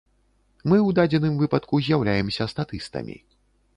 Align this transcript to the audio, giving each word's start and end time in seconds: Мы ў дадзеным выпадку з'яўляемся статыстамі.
Мы 0.71 0.77
ў 0.77 0.89
дадзеным 0.99 1.37
выпадку 1.41 1.83
з'яўляемся 1.89 2.51
статыстамі. 2.55 3.15